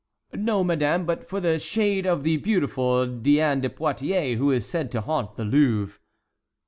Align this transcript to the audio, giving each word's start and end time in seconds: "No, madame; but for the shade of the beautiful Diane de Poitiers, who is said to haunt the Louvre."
"No, 0.33 0.63
madame; 0.63 1.05
but 1.05 1.29
for 1.29 1.39
the 1.39 1.59
shade 1.59 2.07
of 2.07 2.23
the 2.23 2.37
beautiful 2.37 3.05
Diane 3.05 3.61
de 3.61 3.69
Poitiers, 3.69 4.39
who 4.39 4.49
is 4.49 4.65
said 4.65 4.91
to 4.93 5.01
haunt 5.01 5.35
the 5.35 5.45
Louvre." 5.45 5.99